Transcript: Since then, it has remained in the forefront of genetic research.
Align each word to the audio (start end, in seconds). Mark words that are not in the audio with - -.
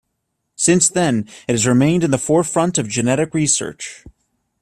Since 0.55 0.89
then, 0.89 1.29
it 1.47 1.51
has 1.51 1.67
remained 1.67 2.03
in 2.03 2.09
the 2.09 2.17
forefront 2.17 2.79
of 2.79 2.89
genetic 2.89 3.35
research. 3.35 4.03